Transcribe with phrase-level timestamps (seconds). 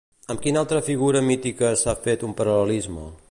[0.33, 3.09] Amb quina altra figura mítica s'ha fet un paral·lelisme?